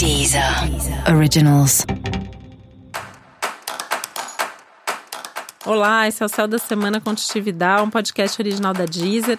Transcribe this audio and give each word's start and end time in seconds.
Deezer 0.00 0.42
Originals. 1.14 1.84
Olá, 5.66 6.08
esse 6.08 6.22
é 6.22 6.26
o 6.26 6.28
Céu 6.30 6.48
da 6.48 6.56
Semana 6.56 7.02
Contitividade, 7.02 7.82
um 7.82 7.90
podcast 7.90 8.40
original 8.40 8.72
da 8.72 8.86
Deezer. 8.86 9.38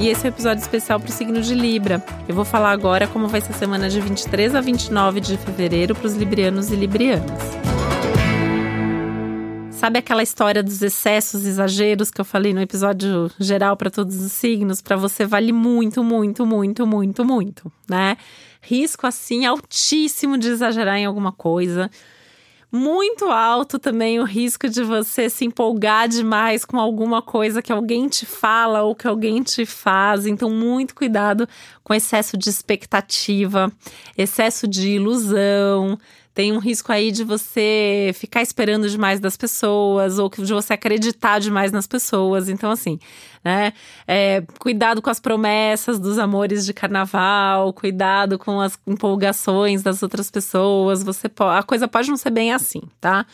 E 0.00 0.08
esse 0.08 0.26
é 0.26 0.30
o 0.30 0.32
um 0.32 0.34
episódio 0.34 0.62
especial 0.62 0.98
para 0.98 1.10
o 1.10 1.12
signo 1.12 1.42
de 1.42 1.54
Libra. 1.54 2.02
Eu 2.26 2.34
vou 2.34 2.46
falar 2.46 2.70
agora 2.70 3.06
como 3.06 3.28
vai 3.28 3.42
ser 3.42 3.52
a 3.52 3.56
semana 3.56 3.90
de 3.90 4.00
23 4.00 4.54
a 4.54 4.62
29 4.62 5.20
de 5.20 5.36
fevereiro 5.36 5.94
para 5.94 6.06
os 6.06 6.14
librianos 6.14 6.70
e 6.70 6.74
librianas. 6.74 7.83
Sabe 9.76 9.98
aquela 9.98 10.22
história 10.22 10.62
dos 10.62 10.80
excessos, 10.80 11.44
exageros 11.44 12.10
que 12.10 12.20
eu 12.20 12.24
falei 12.24 12.54
no 12.54 12.60
episódio 12.60 13.30
geral 13.38 13.76
para 13.76 13.90
todos 13.90 14.16
os 14.22 14.32
signos? 14.32 14.80
Para 14.80 14.96
você 14.96 15.26
vale 15.26 15.52
muito, 15.52 16.02
muito, 16.02 16.46
muito, 16.46 16.86
muito, 16.86 17.24
muito, 17.24 17.72
né? 17.88 18.16
Risco 18.62 19.06
assim 19.06 19.44
altíssimo 19.44 20.38
de 20.38 20.48
exagerar 20.48 20.96
em 20.96 21.04
alguma 21.04 21.32
coisa. 21.32 21.90
Muito 22.72 23.26
alto 23.26 23.78
também 23.78 24.18
o 24.18 24.24
risco 24.24 24.68
de 24.68 24.82
você 24.82 25.28
se 25.28 25.44
empolgar 25.44 26.08
demais 26.08 26.64
com 26.64 26.78
alguma 26.78 27.20
coisa 27.22 27.62
que 27.62 27.72
alguém 27.72 28.08
te 28.08 28.26
fala 28.26 28.82
ou 28.82 28.94
que 28.94 29.06
alguém 29.06 29.42
te 29.42 29.66
faz. 29.66 30.26
Então, 30.26 30.50
muito 30.50 30.94
cuidado 30.94 31.48
com 31.84 31.94
excesso 31.94 32.36
de 32.36 32.48
expectativa, 32.48 33.70
excesso 34.16 34.66
de 34.66 34.90
ilusão 34.90 35.98
tem 36.34 36.52
um 36.52 36.58
risco 36.58 36.90
aí 36.90 37.12
de 37.12 37.22
você 37.22 38.10
ficar 38.14 38.42
esperando 38.42 38.90
demais 38.90 39.20
das 39.20 39.36
pessoas 39.36 40.18
ou 40.18 40.28
de 40.28 40.52
você 40.52 40.72
acreditar 40.72 41.38
demais 41.38 41.70
nas 41.70 41.86
pessoas. 41.86 42.48
Então, 42.48 42.72
assim, 42.72 42.98
né? 43.44 43.72
É, 44.06 44.42
cuidado 44.58 45.00
com 45.00 45.08
as 45.08 45.20
promessas 45.20 46.00
dos 46.00 46.18
amores 46.18 46.66
de 46.66 46.74
carnaval, 46.74 47.72
cuidado 47.72 48.36
com 48.36 48.60
as 48.60 48.76
empolgações 48.84 49.82
das 49.82 50.02
outras 50.02 50.28
pessoas. 50.28 51.04
Você 51.04 51.30
a 51.38 51.62
coisa 51.62 51.86
pode 51.86 52.10
não 52.10 52.16
ser 52.16 52.30
bem 52.30 52.52
assim, 52.52 52.82
tá? 53.00 53.24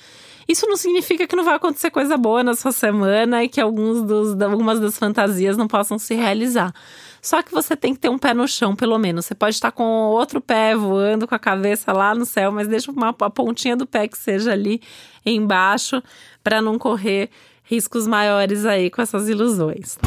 Isso 0.50 0.66
não 0.66 0.76
significa 0.76 1.28
que 1.28 1.36
não 1.36 1.44
vai 1.44 1.54
acontecer 1.54 1.92
coisa 1.92 2.16
boa 2.16 2.42
na 2.42 2.54
sua 2.54 2.72
semana 2.72 3.44
e 3.44 3.48
que 3.48 3.60
alguns 3.60 4.02
dos, 4.02 4.42
algumas 4.42 4.80
das 4.80 4.98
fantasias 4.98 5.56
não 5.56 5.68
possam 5.68 5.96
se 5.96 6.12
realizar. 6.12 6.74
Só 7.22 7.40
que 7.40 7.52
você 7.52 7.76
tem 7.76 7.94
que 7.94 8.00
ter 8.00 8.08
um 8.08 8.18
pé 8.18 8.34
no 8.34 8.48
chão, 8.48 8.74
pelo 8.74 8.98
menos. 8.98 9.26
Você 9.26 9.34
pode 9.36 9.54
estar 9.54 9.70
com 9.70 9.84
outro 9.84 10.40
pé 10.40 10.74
voando 10.74 11.28
com 11.28 11.36
a 11.36 11.38
cabeça 11.38 11.92
lá 11.92 12.16
no 12.16 12.26
céu, 12.26 12.50
mas 12.50 12.66
deixa 12.66 12.90
uma, 12.90 13.10
a 13.10 13.30
pontinha 13.30 13.76
do 13.76 13.86
pé 13.86 14.08
que 14.08 14.18
seja 14.18 14.50
ali 14.50 14.82
embaixo 15.24 16.02
para 16.42 16.60
não 16.60 16.80
correr 16.80 17.30
riscos 17.62 18.08
maiores 18.08 18.66
aí 18.66 18.90
com 18.90 19.00
essas 19.00 19.28
ilusões. 19.28 19.98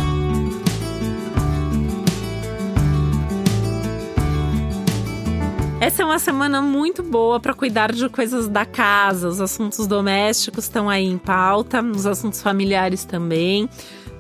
Essa 5.84 6.02
é 6.02 6.06
uma 6.06 6.18
semana 6.18 6.62
muito 6.62 7.04
boa 7.04 7.42
para 7.42 7.54
cuidar 7.54 7.92
de 7.92 8.08
coisas 8.08 8.48
da 8.48 8.66
casa. 8.66 9.28
Os 9.28 9.42
assuntos 9.42 9.86
domésticos 9.86 10.64
estão 10.64 10.90
aí 10.90 11.06
em 11.06 11.18
pauta, 11.18 11.84
os 11.84 12.06
assuntos 12.06 12.42
familiares 12.42 13.04
também 13.04 13.68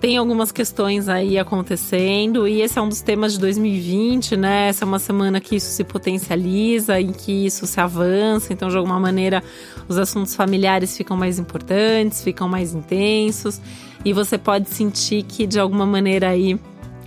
tem 0.01 0.17
algumas 0.17 0.51
questões 0.51 1.07
aí 1.07 1.39
acontecendo 1.39 2.45
e 2.45 2.61
esse 2.61 2.77
é 2.77 2.81
um 2.81 2.89
dos 2.89 2.99
temas 2.99 3.31
de 3.31 3.39
2020, 3.39 4.35
né? 4.35 4.67
Essa 4.67 4.83
é 4.83 4.85
uma 4.85 4.99
semana 4.99 5.39
que 5.39 5.55
isso 5.55 5.71
se 5.71 5.85
potencializa 5.85 6.99
e 6.99 7.13
que 7.13 7.45
isso 7.45 7.65
se 7.65 7.79
avança, 7.79 8.51
então 8.51 8.67
de 8.67 8.75
alguma 8.75 8.99
maneira 8.99 9.41
os 9.87 9.97
assuntos 9.97 10.35
familiares 10.35 10.97
ficam 10.97 11.15
mais 11.15 11.39
importantes, 11.39 12.21
ficam 12.21 12.49
mais 12.49 12.73
intensos 12.73 13.61
e 14.03 14.11
você 14.11 14.37
pode 14.37 14.69
sentir 14.69 15.23
que 15.23 15.47
de 15.47 15.61
alguma 15.61 15.85
maneira 15.85 16.27
aí 16.27 16.59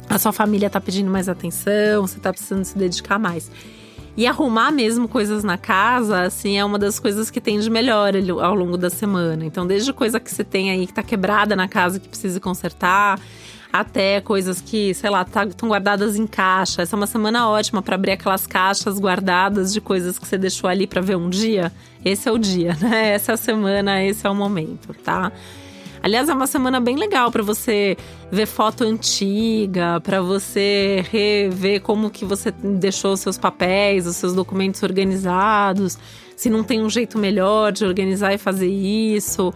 a 0.09 0.19
sua 0.19 0.33
família 0.33 0.69
está 0.69 0.81
pedindo 0.81 1.11
mais 1.11 1.29
atenção, 1.29 2.07
você 2.07 2.17
está 2.17 2.33
precisando 2.33 2.65
se 2.65 2.79
dedicar 2.79 3.19
mais. 3.19 3.51
E 4.17 4.27
arrumar 4.27 4.71
mesmo 4.71 5.07
coisas 5.07 5.45
na 5.45 5.59
casa, 5.59 6.23
assim, 6.23 6.57
é 6.57 6.65
uma 6.65 6.79
das 6.79 6.99
coisas 6.99 7.31
que 7.31 7.41
tem 7.41 7.61
de 7.61 7.69
melhor 7.69 8.15
ao 8.43 8.55
longo 8.55 8.79
da 8.79 8.89
semana. 8.89 9.45
Então, 9.45 9.67
desde 9.67 9.93
coisa 9.93 10.19
que 10.19 10.31
você 10.31 10.43
tem 10.43 10.71
aí 10.71 10.87
que 10.87 10.93
tá 10.95 11.03
quebrada 11.03 11.55
na 11.55 11.69
casa 11.69 12.01
que 12.01 12.09
precisa 12.09 12.41
consertar, 12.41 13.21
até 13.71 14.21
coisas 14.23 14.61
que, 14.61 14.95
sei 14.95 15.11
lá, 15.11 15.23
estão 15.23 15.51
tá, 15.51 15.67
guardadas 15.67 16.17
em 16.17 16.27
caixa. 16.27 16.83
Essa 16.83 16.97
é 16.97 16.99
uma 16.99 17.07
semana 17.07 17.49
ótima 17.49 17.83
para 17.83 17.95
abrir 17.95 18.13
aquelas 18.13 18.47
caixas 18.47 18.99
guardadas 18.99 19.73
de 19.73 19.81
coisas 19.81 20.19
que 20.19 20.27
você 20.27 20.39
deixou 20.39 20.69
ali 20.71 20.87
para 20.87 21.03
ver 21.03 21.17
um 21.17 21.29
dia. 21.29 21.71
Esse 22.05 22.29
é 22.29 22.33
o 22.33 22.39
dia, 22.39 22.77
né? 22.81 23.11
Essa 23.11 23.33
é 23.33 23.35
a 23.35 23.37
semana, 23.37 24.03
esse 24.03 24.27
é 24.27 24.31
o 24.31 24.35
momento, 24.35 24.95
tá? 25.05 25.31
Aliás, 26.07 26.29
é 26.29 26.33
uma 26.33 26.47
semana 26.47 26.79
bem 26.79 26.95
legal 26.95 27.33
para 27.33 27.43
você 27.43 27.97
ver 28.31 28.47
foto 28.47 28.85
antiga, 28.85 30.01
para 30.01 30.23
você 30.23 31.05
rever 31.11 31.81
como 31.81 32.11
que 32.11 32.25
você 32.25 32.53
deixou 32.53 33.15
os 33.15 33.19
seus 33.19 33.37
papéis, 33.37 34.07
os 34.07 34.15
seus 34.15 34.33
documentos 34.33 34.85
organizados, 34.85 35.99
se 36.37 36.49
não 36.49 36.63
tem 36.63 36.81
um 36.81 36.89
jeito 36.89 37.19
melhor 37.19 37.73
de 37.73 37.85
organizar 37.85 38.33
e 38.33 38.39
fazer 38.39 38.69
isso. 38.69 39.53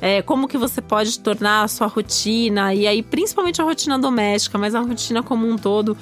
É, 0.00 0.22
como 0.22 0.48
que 0.48 0.56
você 0.56 0.80
pode 0.80 1.20
tornar 1.20 1.64
a 1.64 1.68
sua 1.68 1.86
rotina, 1.86 2.72
e 2.74 2.86
aí 2.86 3.02
principalmente 3.02 3.60
a 3.60 3.64
rotina 3.66 3.98
doméstica, 3.98 4.56
mas 4.56 4.74
a 4.74 4.80
rotina 4.80 5.22
como 5.22 5.46
um 5.46 5.58
todo 5.58 5.94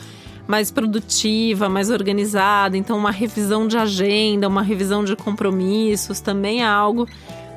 mais 0.47 0.71
produtiva, 0.71 1.69
mais 1.69 1.91
organizada. 1.91 2.77
Então, 2.77 2.97
uma 2.97 3.11
revisão 3.11 3.67
de 3.67 3.77
agenda, 3.77 4.47
uma 4.47 4.63
revisão 4.63 5.03
de 5.03 5.17
compromissos 5.17 6.21
também 6.21 6.63
é 6.63 6.67
algo 6.69 7.05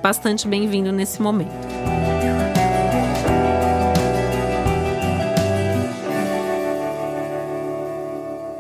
bastante 0.02 0.48
bem-vindo 0.48 0.92
nesse 0.92 1.22
momento. 1.22 1.91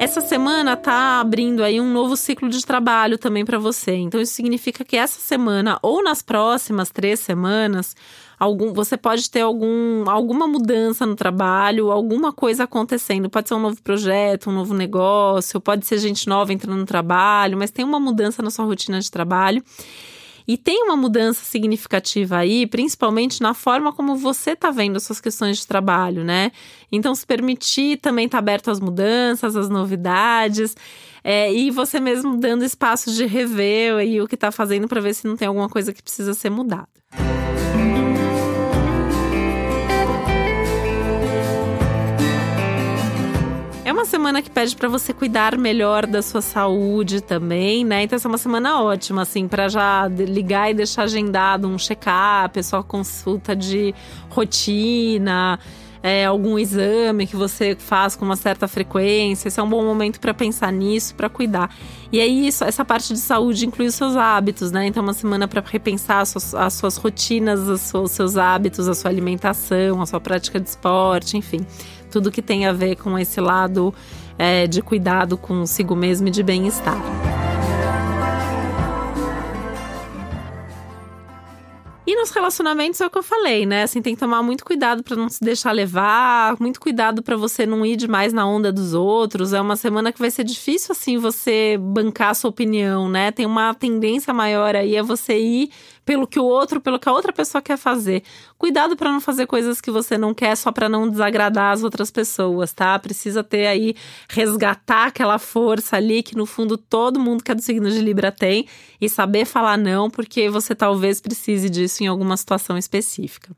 Essa 0.02 0.20
semana 0.20 0.76
tá 0.76 1.20
abrindo 1.20 1.64
aí 1.64 1.80
um 1.80 1.94
novo 1.94 2.18
ciclo 2.18 2.50
de 2.50 2.66
trabalho 2.66 3.20
também 3.20 3.46
para 3.46 3.60
você. 3.60 3.94
Então 3.94 4.20
isso 4.20 4.34
significa 4.34 4.84
que 4.84 4.98
essa 4.98 5.20
semana 5.20 5.78
ou 5.80 6.04
nas 6.04 6.24
próximas 6.24 6.90
três 6.90 7.20
semanas, 7.20 7.96
algum, 8.40 8.74
você 8.74 8.98
pode 8.98 9.30
ter 9.30 9.42
algum, 9.42 10.10
alguma 10.10 10.48
mudança 10.48 11.06
no 11.06 11.16
trabalho, 11.16 11.92
alguma 11.92 12.34
coisa 12.34 12.64
acontecendo. 12.64 13.30
Pode 13.30 13.48
ser 13.48 13.54
um 13.54 13.60
novo 13.60 13.80
projeto, 13.84 14.50
um 14.50 14.54
novo 14.54 14.74
negócio, 14.74 15.62
pode 15.62 15.86
ser 15.86 16.00
gente 16.00 16.28
nova 16.28 16.52
entrando 16.52 16.80
no 16.80 16.86
trabalho, 16.88 17.56
mas 17.56 17.70
tem 17.70 17.86
uma 17.86 18.00
mudança 18.00 18.42
na 18.42 18.50
sua 18.50 18.66
rotina 18.66 19.00
de 19.00 19.12
trabalho. 19.12 19.64
E 20.48 20.58
tem 20.58 20.84
uma 20.84 20.96
mudança 20.96 21.44
significativa 21.44 22.38
aí, 22.38 22.66
principalmente 22.66 23.42
na 23.42 23.54
forma 23.54 23.94
como 23.94 24.16
você 24.16 24.52
está 24.52 24.72
vendo 24.72 24.98
as 24.98 25.04
suas 25.04 25.22
questões 25.22 25.60
de 25.60 25.68
trabalho, 25.68 26.24
né? 26.24 26.52
Então, 26.92 27.16
se 27.16 27.26
permitir 27.26 27.98
também 27.98 28.26
estar 28.26 28.38
tá 28.38 28.40
aberto 28.40 28.72
às 28.72 28.80
mudanças, 28.80 29.56
às 29.56 29.70
novidades. 29.70 30.76
É, 31.24 31.54
e 31.54 31.70
você 31.70 32.00
mesmo 32.00 32.38
dando 32.38 32.66
espaço 32.66 33.14
de 33.14 33.26
rever 33.26 33.96
aí 33.96 34.20
o 34.22 34.28
que 34.28 34.36
está 34.36 34.52
fazendo 34.52 34.88
para 34.88 35.00
ver 35.00 35.14
se 35.14 35.28
não 35.28 35.38
tem 35.38 35.48
alguma 35.48 35.70
coisa 35.70 35.94
que 35.94 36.02
precisa 36.02 36.34
ser 36.34 36.50
mudada. 36.50 36.90
Uma 44.02 44.06
semana 44.06 44.42
que 44.42 44.50
pede 44.50 44.76
para 44.76 44.90
você 44.90 45.14
cuidar 45.14 45.56
melhor 45.56 46.08
da 46.08 46.24
sua 46.24 46.42
saúde 46.42 47.22
também, 47.22 47.86
né? 47.86 48.02
Então 48.02 48.16
essa 48.16 48.28
é 48.28 48.30
uma 48.30 48.38
semana 48.38 48.82
ótima, 48.82 49.22
assim, 49.22 49.48
para 49.48 49.70
já 49.70 50.08
ligar 50.08 50.72
e 50.72 50.74
deixar 50.74 51.04
agendado 51.04 51.68
um 51.68 51.78
check-up, 51.78 52.64
sua 52.64 52.84
consulta 52.84 53.56
de 53.56 53.94
rotina. 54.28 55.60
É, 56.04 56.26
algum 56.26 56.58
exame 56.58 57.28
que 57.28 57.36
você 57.36 57.78
faz 57.78 58.16
com 58.16 58.26
uma 58.26 58.36
certa 58.36 58.68
frequência. 58.68 59.48
Esse 59.48 59.60
é 59.60 59.64
um 59.64 59.70
bom 59.70 59.84
momento 59.84 60.20
para 60.20 60.34
pensar 60.34 60.74
nisso, 60.74 61.14
para 61.14 61.30
cuidar. 61.30 61.70
E 62.12 62.20
aí, 62.20 62.48
isso, 62.48 62.64
essa 62.64 62.84
parte 62.84 63.14
de 63.14 63.20
saúde 63.20 63.68
inclui 63.68 63.86
os 63.86 63.94
seus 63.94 64.16
hábitos, 64.16 64.72
né? 64.72 64.88
Então, 64.88 65.04
uma 65.04 65.14
semana 65.14 65.48
para 65.48 65.62
repensar 65.64 66.22
as 66.22 66.30
suas, 66.30 66.56
as 66.56 66.74
suas 66.74 66.98
rotinas, 66.98 67.60
os 67.94 68.12
seus 68.12 68.36
hábitos, 68.36 68.88
a 68.88 68.96
sua 68.96 69.12
alimentação, 69.12 70.02
a 70.02 70.08
sua 70.08 70.20
prática 70.20 70.60
de 70.60 70.68
esporte, 70.68 71.38
enfim 71.38 71.64
tudo 72.12 72.30
que 72.30 72.42
tem 72.42 72.68
a 72.68 72.74
ver 72.74 72.98
com 72.98 73.18
esse 73.18 73.42
lado 73.42 73.94
é, 74.38 74.68
de 74.68 74.82
cuidado 74.82 75.38
consigo 75.38 75.96
mesmo 75.96 76.28
e 76.28 76.32
de 76.32 76.44
bem-estar. 76.44 77.02
E 82.12 82.16
nos 82.16 82.32
relacionamentos 82.32 83.00
é 83.00 83.06
o 83.06 83.10
que 83.10 83.18
eu 83.18 83.24
falei, 83.24 83.66
né? 83.66 83.84
Assim, 83.84 84.02
tem 84.02 84.16
que 84.16 84.20
tomar 84.20 84.44
muito 84.44 84.66
cuidado 84.66 85.02
para 85.02 85.16
não 85.16 85.30
se 85.30 85.40
deixar 85.42 85.72
levar, 85.72 86.58
muito 86.60 86.78
cuidado 86.82 87.24
para 87.24 87.38
você 87.38 87.66
não 87.66 87.86
ir 87.86 87.96
demais 87.96 88.34
na 88.34 88.46
onda 88.46 88.70
dos 88.70 88.94
outros. 88.94 89.54
É 89.54 89.62
uma 89.62 89.78
semana 89.78 90.12
que 90.12 90.20
vai 90.20 90.30
ser 90.30 90.44
difícil 90.44 90.92
assim 90.92 91.18
você 91.18 91.78
bancar 91.80 92.32
a 92.32 92.34
sua 92.34 92.50
opinião, 92.50 93.08
né? 93.08 93.32
Tem 93.32 93.46
uma 93.46 93.74
tendência 93.74 94.34
maior 94.34 94.76
aí 94.76 94.98
a 94.98 95.04
você 95.04 95.40
ir 95.40 95.70
pelo 96.06 96.28
que 96.28 96.40
o 96.40 96.44
outro, 96.44 96.82
pelo 96.82 97.00
que 97.00 97.08
a 97.08 97.12
outra 97.12 97.32
pessoa 97.32 97.62
quer 97.62 97.78
fazer. 97.78 98.24
Cuidado 98.58 98.96
para 98.96 99.12
não 99.12 99.22
fazer 99.22 99.46
coisas 99.46 99.80
que 99.80 99.92
você 99.92 100.18
não 100.18 100.34
quer 100.34 100.56
só 100.56 100.72
para 100.72 100.90
não 100.90 101.10
desagradar 101.10 101.74
as 101.74 101.84
outras 101.84 102.12
pessoas, 102.12 102.74
tá? 102.74 102.98
Precisa 103.00 103.44
ter 103.44 103.68
aí 103.68 103.96
resgatar 104.30 105.08
aquela 105.08 105.38
força 105.38 105.98
ali 105.98 106.24
que 106.24 106.36
no 106.36 106.46
fundo 106.46 106.78
todo 106.78 107.20
mundo 107.20 107.44
que 107.44 107.52
é 107.52 107.56
do 107.56 107.62
signo 107.62 107.90
de 107.90 108.00
Libra 108.00 108.32
tem 108.32 108.68
e 109.00 109.08
saber 109.08 109.46
falar 109.46 109.78
não, 109.78 110.10
porque 110.10 110.50
você 110.50 110.74
talvez 110.76 111.22
precise 111.22 111.70
disso 111.70 112.04
em 112.04 112.08
alguma 112.08 112.36
situação 112.38 112.78
específica. 112.78 113.56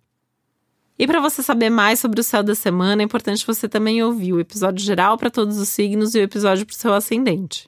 E 0.97 1.07
para 1.07 1.19
você 1.19 1.41
saber 1.41 1.69
mais 1.69 1.99
sobre 1.99 2.21
o 2.21 2.23
céu 2.23 2.43
da 2.43 2.53
semana, 2.53 3.01
é 3.01 3.05
importante 3.05 3.45
você 3.45 3.67
também 3.67 4.03
ouvir 4.03 4.33
o 4.33 4.39
episódio 4.39 4.85
geral 4.85 5.17
para 5.17 5.31
todos 5.31 5.57
os 5.57 5.69
signos 5.69 6.13
e 6.13 6.19
o 6.19 6.21
episódio 6.21 6.65
para 6.65 6.73
o 6.73 6.77
seu 6.77 6.93
ascendente. 6.93 7.67